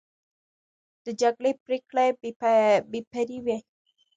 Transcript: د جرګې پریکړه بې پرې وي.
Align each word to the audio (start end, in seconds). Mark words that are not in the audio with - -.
د 1.03 1.07
جرګې 1.19 1.51
پریکړه 1.63 2.05
بې 2.91 2.99
پرې 3.11 3.37
وي. 3.45 3.57